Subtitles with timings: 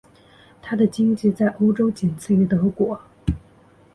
[0.63, 2.99] 她的经济在欧洲仅次于德国。